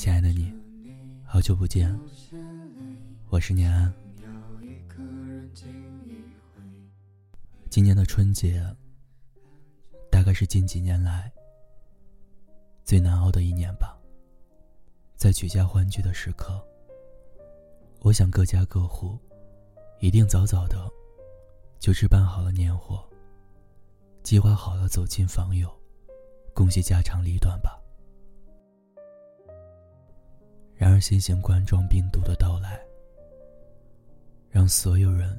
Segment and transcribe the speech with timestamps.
[0.00, 0.50] 亲爱的你，
[1.26, 1.94] 好久不见，
[3.28, 3.92] 我是念安。
[7.68, 8.64] 今年的春节，
[10.10, 11.30] 大概是近几年来
[12.82, 13.94] 最难熬的一年吧。
[15.16, 16.66] 在举家欢聚的时刻，
[18.00, 19.18] 我想各家各户
[19.98, 20.90] 一定早早的
[21.78, 23.06] 就置办好了年货，
[24.22, 25.70] 计划好了走亲访友，
[26.54, 27.78] 共叙家长里短吧。
[30.80, 32.80] 然而，新型冠状病毒的到来，
[34.48, 35.38] 让所有人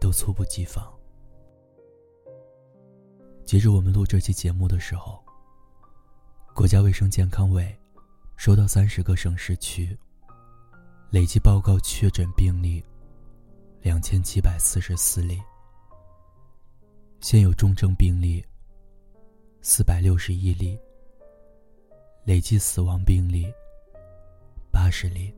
[0.00, 0.96] 都猝不及防。
[3.44, 5.20] 截止我们录这期节目的时候，
[6.54, 7.76] 国家卫生健康委。
[8.36, 9.96] 收到三十个省市区，
[11.10, 12.84] 累计报告确诊病例
[13.80, 15.40] 两千七百四十四例，
[17.20, 18.44] 现有重症病例
[19.60, 20.76] 四百六十一例，
[22.24, 23.52] 累计死亡病例
[24.72, 25.32] 八十例。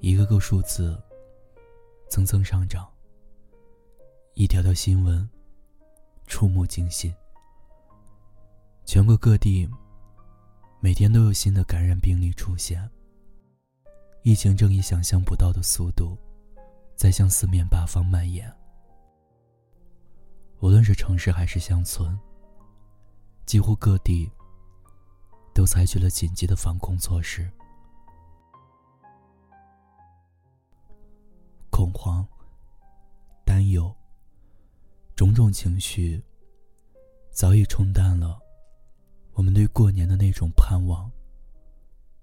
[0.00, 0.96] 一个个数字
[2.08, 2.88] 蹭蹭上涨，
[4.34, 5.28] 一条条新闻
[6.26, 7.12] 触目惊心。
[8.84, 9.68] 全国各地
[10.80, 12.88] 每天都有新的感染病例出现，
[14.22, 16.16] 疫情正以想象不到的速度
[16.94, 18.50] 在向四面八方蔓延。
[20.60, 22.16] 无论是城市还是乡村，
[23.44, 24.30] 几乎各地
[25.56, 27.50] 都采取了紧急的防控措施。
[31.70, 32.28] 恐慌、
[33.42, 33.90] 担忧，
[35.14, 36.22] 种种情绪
[37.30, 38.38] 早已冲淡了。
[39.32, 41.10] 我们对过年的那种盼望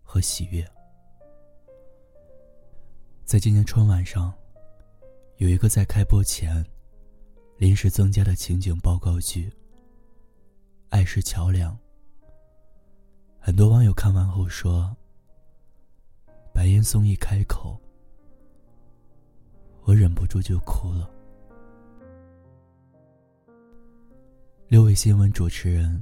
[0.03, 0.63] 和喜悦，
[3.25, 4.31] 在今年春晚上，
[5.37, 6.63] 有一个在开播前
[7.57, 9.49] 临时增加的情景报告剧
[10.89, 11.75] 《爱是桥梁》。
[13.45, 14.95] 很多网友看完后说
[16.55, 17.77] ：“白岩松一开口，
[19.83, 21.11] 我忍不住就哭了。”
[24.69, 26.01] 六位新闻主持人。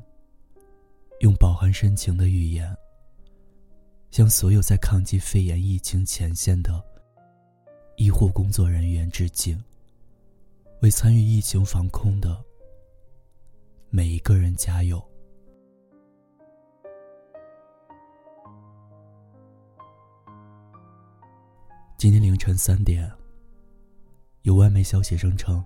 [1.21, 2.75] 用饱含深情的语言，
[4.11, 6.83] 向所有在抗击肺炎疫情前线的
[7.95, 9.59] 医护工作人员致敬。
[10.81, 12.39] 为参与疫情防控的
[13.89, 15.10] 每一个人加油！
[22.01, 23.07] 今天凌晨三点，
[24.41, 25.63] 有外媒消息声称，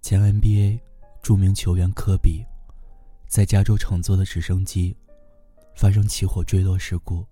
[0.00, 0.80] 前 NBA
[1.22, 2.44] 著名球员科比。
[3.28, 4.96] 在加州乘坐的直升机
[5.76, 7.24] 发生起火坠落事故。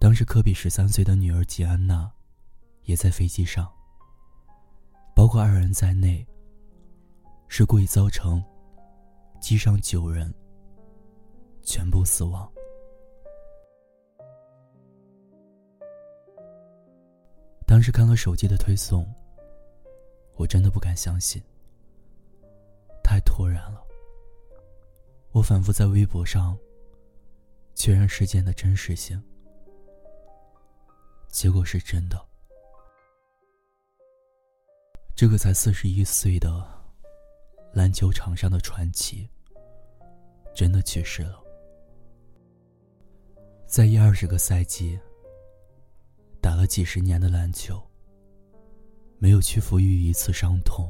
[0.00, 2.10] 当时科比十三岁的女儿吉安娜
[2.82, 3.72] 也在飞机上。
[5.14, 6.26] 包括二人在内，
[7.46, 8.42] 事故已造成
[9.40, 10.34] 机上九人
[11.62, 12.50] 全部死亡。
[17.66, 19.04] 当时看了手机的推送，
[20.36, 21.42] 我真的不敢相信，
[23.02, 23.84] 太突然了。
[25.32, 26.56] 我反复在微博上
[27.74, 29.20] 确认事件的真实性，
[31.28, 32.24] 结果是真的。
[35.14, 36.64] 这个才四十一岁的
[37.72, 39.28] 篮球场上的传奇，
[40.54, 41.42] 真的去世了。
[43.66, 44.98] 在一二十个赛季
[46.46, 47.82] 打了几十年的篮球，
[49.18, 50.88] 没有屈服于一次伤痛，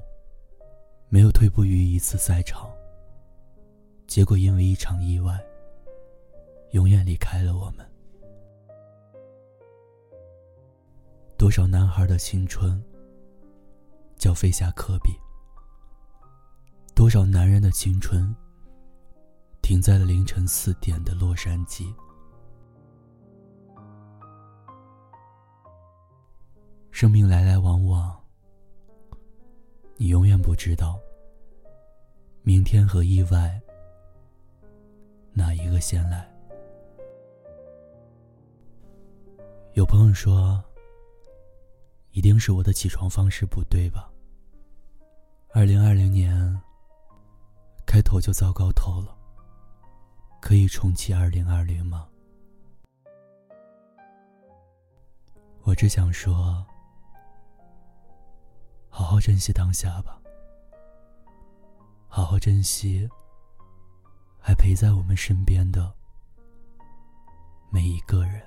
[1.08, 2.70] 没有退步于一次赛场。
[4.06, 5.42] 结果因为一场意外，
[6.72, 7.90] 永远离开了我们。
[11.38, 12.78] 多少男孩的青春
[14.18, 15.10] 叫飞下科比？
[16.94, 18.36] 多少男人的青春
[19.62, 21.94] 停在了凌晨四点的洛杉矶？
[26.96, 28.18] 生命来来往往，
[29.98, 30.98] 你永远不知道
[32.40, 33.60] 明天和意外。
[35.34, 36.26] 哪一个先来？
[39.74, 40.64] 有朋友说，
[42.12, 44.10] 一定是我的起床方式不对吧？
[45.52, 46.58] 二零二零年，
[47.84, 49.14] 开头就糟糕透了。
[50.40, 52.08] 可以重启二零二零吗？
[55.60, 56.66] 我只想说，
[58.96, 60.18] 好好珍惜当下吧，
[62.08, 63.06] 好好珍惜
[64.40, 65.92] 还陪在我们身边的
[67.70, 68.40] 每一个人。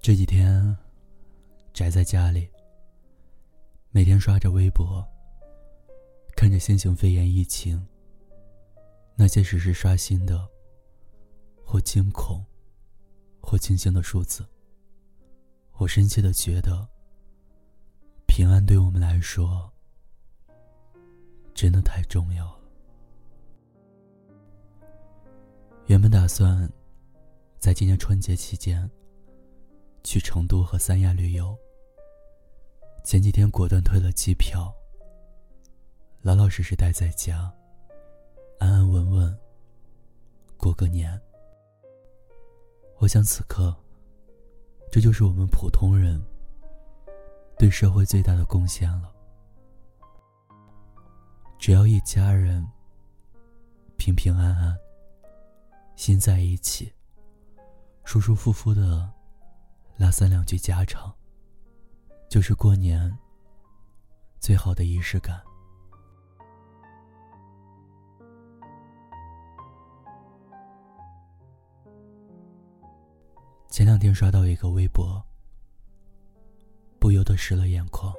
[0.00, 0.78] 这几天
[1.72, 2.48] 宅在家里，
[3.90, 5.04] 每天刷着微博，
[6.36, 7.84] 看着新型肺炎疫情。
[9.16, 10.48] 那些时时刷新的，
[11.64, 12.44] 或惊恐，
[13.40, 14.46] 或庆幸的数字，
[15.72, 16.86] 我深切的觉得，
[18.28, 19.72] 平安对我们来说，
[21.54, 22.60] 真的太重要了。
[25.86, 26.70] 原本打算
[27.58, 28.88] 在今年春节期间
[30.02, 31.56] 去成都和三亚旅游，
[33.04, 34.72] 前几天果断退了机票，
[36.22, 37.52] 老老实实待在家。
[38.60, 39.38] 安安稳稳
[40.56, 41.20] 过个年。
[43.04, 43.76] 我想此刻，
[44.90, 46.18] 这就是我们普通人
[47.58, 49.12] 对社会最大的贡献了。
[51.58, 52.66] 只要一家人
[53.98, 54.74] 平平安安，
[55.96, 56.90] 心在一起，
[58.04, 59.06] 舒舒服服的
[59.98, 61.14] 拉三两句家常，
[62.30, 63.14] 就是过年
[64.40, 65.42] 最好的仪式感。
[73.74, 75.20] 前两天刷到一个微博，
[77.00, 78.14] 不由得湿了眼眶。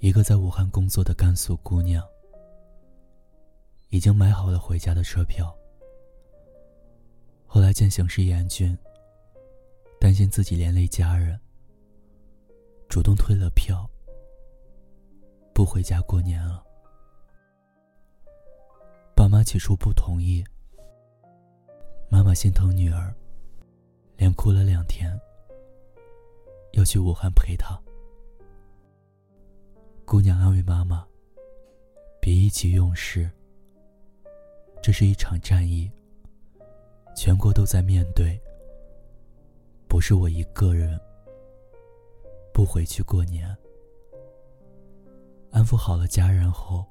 [0.00, 2.06] 一个在武汉工作的甘肃姑娘，
[3.88, 5.50] 已经买好了回家的车票。
[7.46, 8.76] 后来见形势严峻，
[9.98, 11.40] 担心自己连累家人，
[12.90, 13.88] 主动退了票，
[15.54, 16.62] 不回家过年了。
[19.16, 20.44] 爸妈起初不同意，
[22.10, 23.10] 妈妈心疼女儿。
[24.22, 25.20] 连哭了两天，
[26.74, 27.76] 要去武汉陪他。
[30.04, 31.04] 姑娘安慰妈妈
[32.22, 33.28] ：“别意气用事，
[34.80, 35.90] 这是一场战役，
[37.16, 38.40] 全国都在面对，
[39.88, 40.96] 不是我一个人
[42.54, 43.48] 不回去过年。”
[45.50, 46.86] 安抚好了家人后，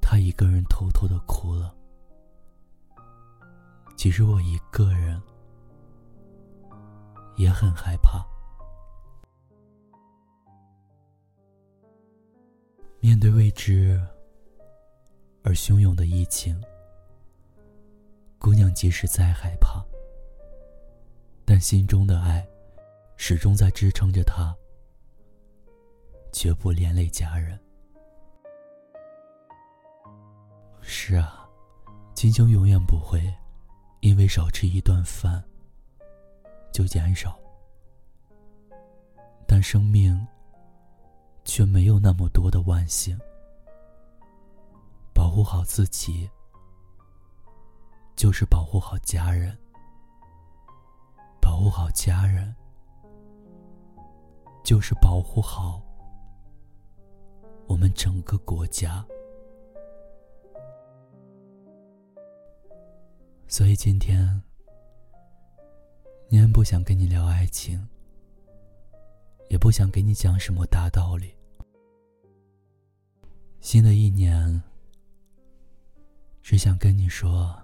[0.00, 1.76] 她一个人偷偷的哭了。
[4.04, 5.18] 其实我一个人
[7.36, 8.22] 也很害怕。
[13.00, 13.98] 面对未知
[15.42, 16.62] 而汹涌的疫情，
[18.38, 19.82] 姑娘即使再害怕，
[21.46, 22.46] 但心中的爱
[23.16, 24.54] 始终在支撑着她，
[26.30, 27.58] 绝不连累家人。
[30.82, 31.48] 是啊，
[32.12, 33.34] 金星永远不会。
[34.04, 35.42] 因为少吃一顿饭，
[36.70, 37.40] 就减少，
[39.48, 40.14] 但生命
[41.42, 43.18] 却没有那么多的万幸。
[45.14, 46.28] 保护好自己，
[48.14, 49.56] 就是保护好家人；
[51.40, 52.54] 保护好家人，
[54.62, 55.80] 就是保护好
[57.66, 59.02] 我们整个国家。
[63.46, 64.42] 所以今天，
[66.28, 67.86] 念不想跟你聊爱情，
[69.48, 71.32] 也不想给你讲什么大道理。
[73.60, 74.60] 新的一年，
[76.42, 77.56] 只想跟你说：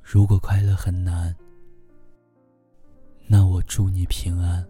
[0.00, 1.34] 如果快乐很难，
[3.26, 4.64] 那我祝你平安。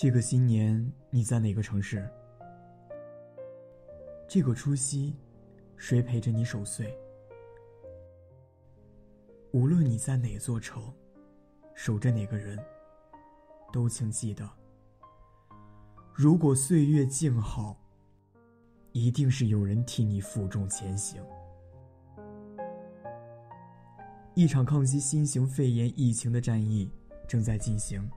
[0.00, 2.08] 这个新年你在哪个城市？
[4.28, 5.16] 这个除夕，
[5.76, 6.96] 谁陪着你守岁？
[9.50, 10.80] 无论你在哪座城，
[11.74, 12.56] 守着哪个人，
[13.72, 14.48] 都请记得：
[16.14, 17.76] 如果岁月静好，
[18.92, 21.20] 一定是有人替你负重前行。
[24.36, 26.88] 一场抗击新型肺炎疫情的战役
[27.26, 28.08] 正在进行。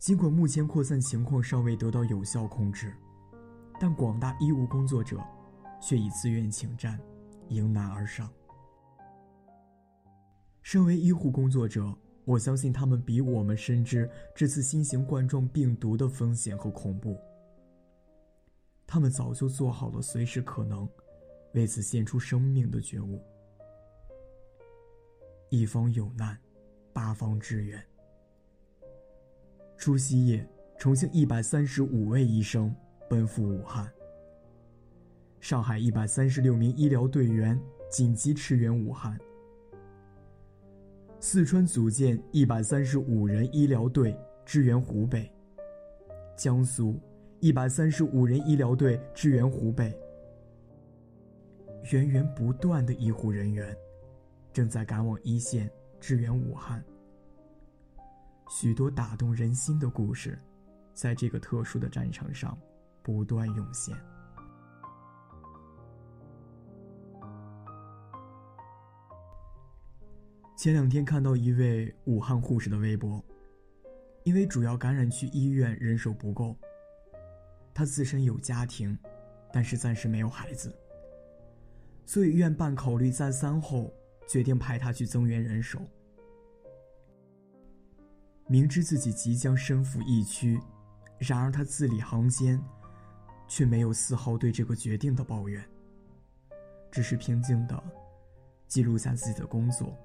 [0.00, 2.96] 尽管目前扩散情况尚未得到有效控制，
[3.78, 5.22] 但广大医务工作者
[5.78, 6.98] 却已自愿请战，
[7.50, 8.32] 迎难而上。
[10.62, 17.18] 身为医护工作者，我相信他们比我们深知这次新型冠状病毒的风险和恐怖。
[18.86, 20.88] 他们早就做好了随时可能
[21.52, 23.22] 为此献出生命的觉悟。
[25.50, 26.38] 一方有难，
[26.90, 27.89] 八方支援。
[29.80, 30.46] 除夕夜，
[30.76, 32.70] 重庆一百三十五位医生
[33.08, 33.90] 奔赴武汉。
[35.40, 37.58] 上海一百三十六名医疗队员
[37.90, 39.18] 紧急驰援武汉。
[41.18, 45.32] 四川组建一百三十五人医疗队支援湖北。
[46.36, 47.00] 江苏
[47.38, 49.98] 一百三十五人医疗队支援湖北。
[51.90, 53.74] 源源不断的医护人员
[54.52, 56.84] 正在赶往一线支援武汉。
[58.50, 60.36] 许多打动人心的故事，
[60.92, 62.58] 在这个特殊的战场上
[63.00, 63.96] 不断涌现。
[70.56, 73.24] 前两天看到一位武汉护士的微博，
[74.24, 76.56] 因为主要感染区医院人手不够，
[77.72, 78.98] 她自身有家庭，
[79.52, 80.76] 但是暂时没有孩子，
[82.04, 83.94] 所以院办考虑再三后，
[84.28, 85.80] 决定派她去增援人手。
[88.50, 90.60] 明知自己即将身负疫区，
[91.18, 92.60] 然而他字里行间，
[93.46, 95.64] 却没有丝毫对这个决定的抱怨，
[96.90, 97.80] 只是平静的
[98.66, 99.96] 记录下自己的工作。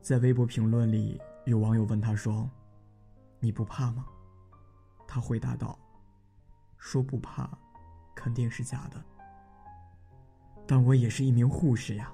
[0.00, 2.50] 在微博评论里，有网友问他说
[3.38, 4.06] ：“你不怕吗？”
[5.06, 5.78] 他回答道
[6.78, 7.46] ：“说不怕，
[8.14, 9.04] 肯定是假的。
[10.66, 12.10] 但我也是一名护士呀。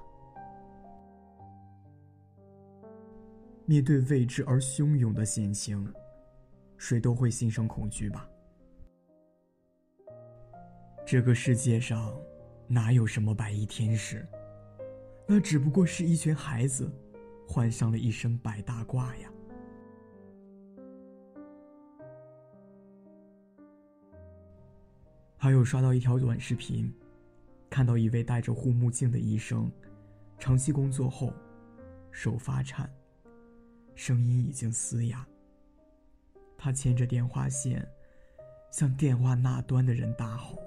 [3.69, 5.93] 面对未知而汹涌的险情，
[6.75, 8.27] 谁都会心生恐惧吧？
[11.05, 12.19] 这个世界上，
[12.67, 14.27] 哪有什么白衣天使？
[15.27, 16.91] 那只不过是一群孩子。”
[17.47, 19.31] 换上了一身白大褂呀！
[25.37, 26.91] 还有刷到一条短视频，
[27.69, 29.71] 看到一位戴着护目镜的医生，
[30.39, 31.31] 长期工作后，
[32.11, 32.87] 手发颤，
[33.99, 35.27] 声音已经嘶哑。
[36.57, 37.85] 他牵着电话线，
[38.71, 40.57] 向电话那端的人大吼：“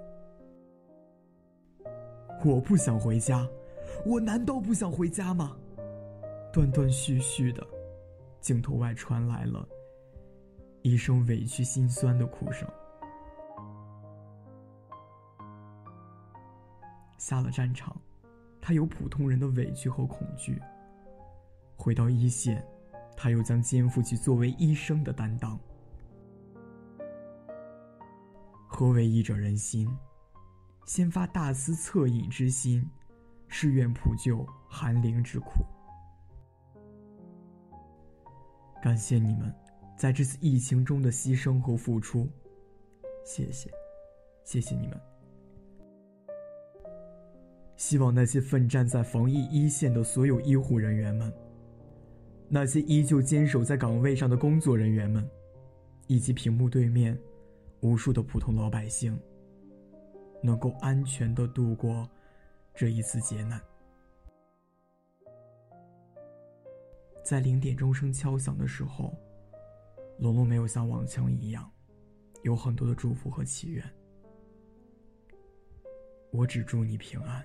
[2.44, 3.48] 我不想回家，
[4.04, 5.56] 我难道不想回家吗？”
[6.52, 7.66] 断断续续的，
[8.38, 9.66] 镜头外传来了
[10.82, 12.68] 一声委屈心酸的哭声。
[17.16, 17.98] 下了战场，
[18.60, 20.52] 他有普通人的委屈和恐惧；
[21.78, 22.62] 回到一线，
[23.16, 25.59] 他又将肩负起作为医生的担当。
[28.66, 29.88] 何为医者仁心？
[30.85, 32.85] 先发大思恻隐之心，
[33.47, 35.50] 誓愿普救寒灵之苦。
[38.83, 39.54] 感谢你们，
[39.97, 42.28] 在这次疫情中的牺牲和付出，
[43.25, 43.71] 谢谢，
[44.42, 45.00] 谢谢你们。
[47.76, 51.33] 希望那些奋战在防疫一线的所有医护人员们，
[52.54, 55.26] 那些依旧坚守在岗位上的工作人员们，
[56.06, 57.18] 以及屏幕对面
[57.80, 59.18] 无数的普通老百姓，
[60.42, 62.06] 能够安全的度过
[62.75, 63.59] 这一次劫难。
[67.25, 69.14] 在零点钟声敲响的时候，
[70.18, 71.73] 龙龙没有像往常一样，
[72.42, 73.82] 有很多的祝福和祈愿。
[76.30, 77.42] 我只祝你平安，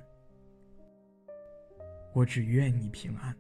[2.14, 3.34] 我只愿你平安。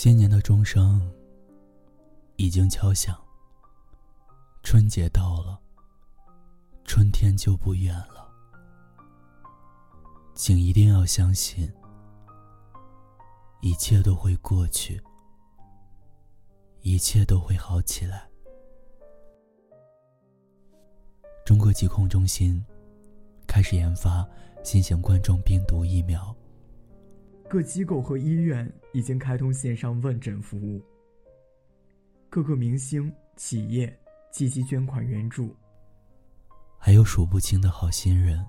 [0.00, 1.12] 新年的钟声
[2.36, 3.20] 已经敲响，
[4.62, 5.60] 春节到了，
[6.84, 8.30] 春天就不远了。
[10.36, 11.68] 请一定要相信，
[13.60, 15.02] 一切都会过去，
[16.82, 18.30] 一切都会好起来。
[21.44, 22.64] 中国疾控中心
[23.48, 24.24] 开始研发
[24.62, 26.32] 新型冠状病毒疫苗，
[27.48, 30.84] 各机构和医院已经开通线上问诊服务，
[32.28, 33.98] 各个明星企业
[34.30, 35.56] 积极捐款援助，
[36.76, 38.44] 还有数不清的好心人。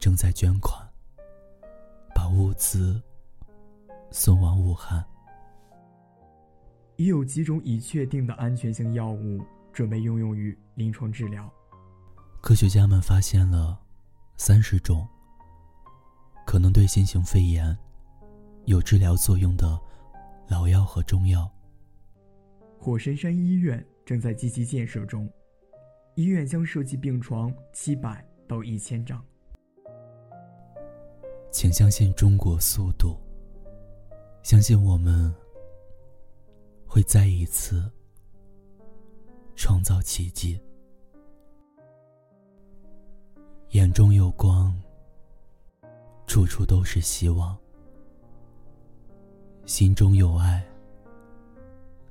[0.00, 0.84] 正在捐款，
[2.12, 3.00] 把物资
[4.10, 5.02] 送往武汉。
[6.96, 9.40] 已有几种已确定的安全性药物
[9.72, 11.48] 准备应用于临床治疗。
[12.42, 13.80] 科学家们发现了
[14.36, 15.08] 三十种
[16.54, 17.76] 可能对新型肺炎
[18.66, 19.76] 有治疗作用的
[20.46, 21.50] 老药和中药。
[22.78, 25.28] 火神山医院正在积极建设中，
[26.14, 29.20] 医院将设计病床七百到一千张。
[31.50, 33.18] 请相信中国速度，
[34.44, 35.34] 相信我们
[36.86, 37.90] 会再一次
[39.56, 40.60] 创造奇迹。
[43.70, 44.72] 眼中有光，
[46.44, 47.56] 处处都是希望；
[49.64, 50.62] 心中有爱，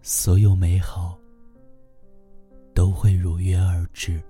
[0.01, 1.17] 所有美好
[2.73, 4.21] 都会如约而至。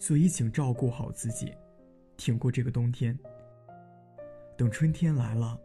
[0.00, 1.52] 所以，请照顾好自己。
[2.16, 3.16] 挺过这个冬天，
[4.56, 5.56] 等春天来了，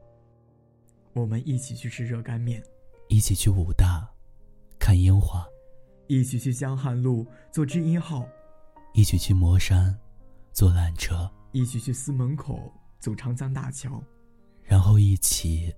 [1.13, 2.63] 我们一起去吃热干面，
[3.09, 4.07] 一起去武大
[4.77, 5.43] 看樱花，
[6.05, 8.23] 一起去江汉路坐知音号，
[8.93, 9.99] 一起去磨山
[10.51, 12.69] 坐缆车，一起去司门口
[12.99, 14.03] 走长江大桥，
[14.61, 15.73] 然后一起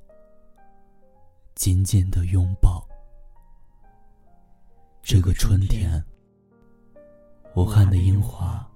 [1.54, 2.84] 紧紧的拥抱
[5.04, 6.04] 这个春天。
[7.56, 8.68] 武汉的樱花。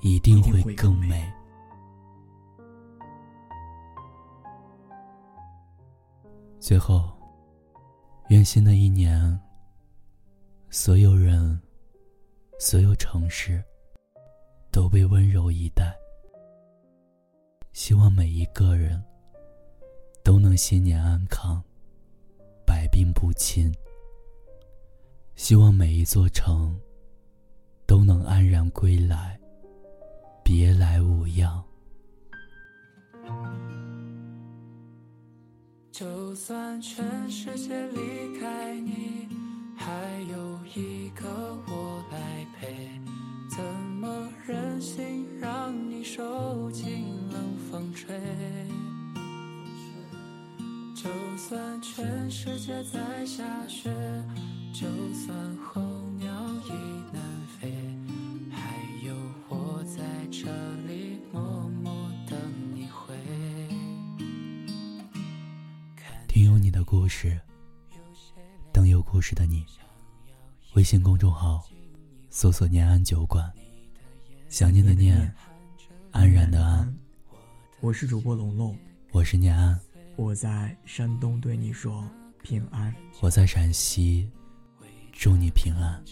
[0.00, 1.28] 一定会更美。
[6.60, 7.12] 最后，
[8.28, 9.40] 愿新的一年，
[10.70, 11.60] 所有人、
[12.60, 13.60] 所有城市
[14.78, 15.92] 都被温柔以待。
[17.72, 19.02] 希望每一个人
[20.22, 21.60] 都能新年安康，
[22.64, 23.72] 百病不侵。
[25.34, 26.78] 希望每一座城
[27.86, 29.36] 都能安然归来。
[30.44, 31.60] 别来无恙。
[35.90, 39.26] 就算全世界离开你，
[39.76, 39.90] 还
[40.30, 41.26] 有一个
[41.66, 42.88] 我来陪，
[44.48, 48.18] 忍心让你受尽冷风吹？
[50.94, 53.90] 就算全世界在下雪，
[54.72, 55.82] 就算候
[56.18, 56.32] 鸟
[56.64, 56.72] 已
[57.12, 57.22] 南
[57.60, 57.70] 飞。
[58.50, 58.74] 还
[59.06, 59.14] 有
[59.50, 60.02] 我在
[60.32, 60.46] 这
[60.86, 61.42] 里默
[61.84, 62.38] 默等
[62.74, 63.14] 你回。
[66.26, 67.38] 听有你的故事，
[68.72, 69.66] 等有故事的你。
[70.72, 71.68] 微信公众号
[72.30, 73.52] 搜索“念安酒馆”，
[74.48, 75.30] 想念的念，
[76.10, 76.96] 安然的安。
[77.80, 78.76] 我是主播龙龙，
[79.12, 79.78] 我是念安，
[80.16, 82.02] 我在山东对你说
[82.42, 84.30] 平安，我在陕西
[85.12, 86.02] 祝你平安。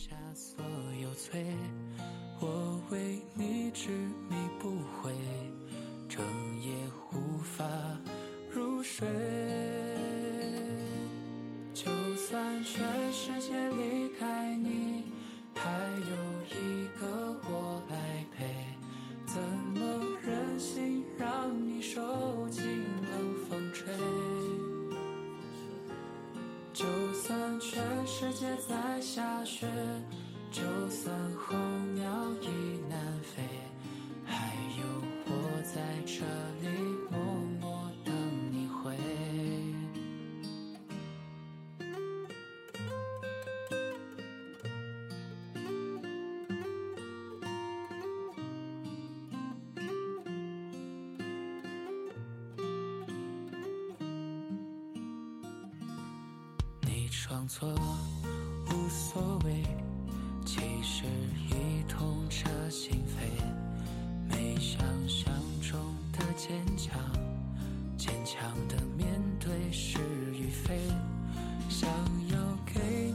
[28.18, 29.66] 世界在下雪，
[57.08, 57.68] 装作
[58.66, 59.62] 无所谓，
[60.44, 61.04] 其实
[61.48, 64.28] 已痛彻心扉。
[64.28, 65.78] 没想象中
[66.12, 67.00] 的坚强，
[67.96, 69.98] 坚强的面对是
[70.32, 70.78] 与非。
[71.68, 71.88] 想
[72.28, 73.05] 要给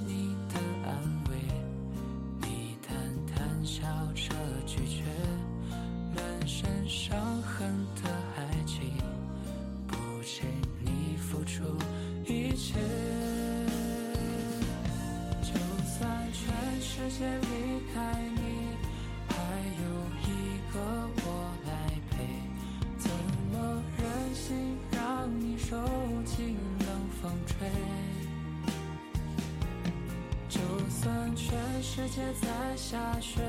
[32.13, 33.39] 界在下雪，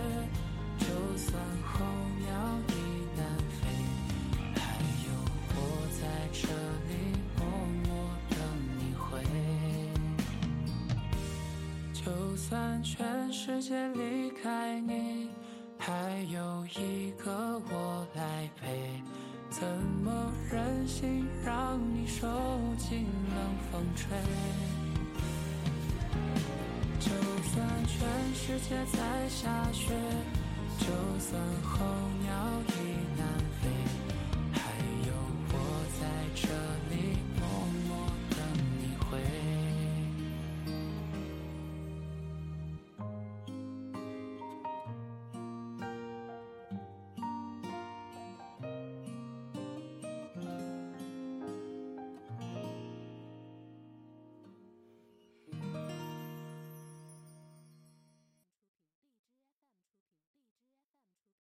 [0.78, 1.84] 就算候
[2.20, 2.30] 鸟
[28.02, 29.94] 全世界在下雪，
[30.80, 30.86] 就
[31.20, 31.86] 算候
[32.24, 32.32] 鸟
[32.66, 33.51] 已南。